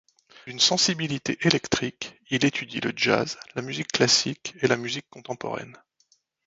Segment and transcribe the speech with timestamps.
[0.47, 5.77] D'une sensibilité éclectique, il étudie le jazz, la musique classique et la musique contemporaine.